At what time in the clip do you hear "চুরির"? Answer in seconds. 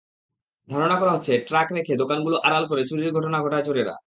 2.87-3.11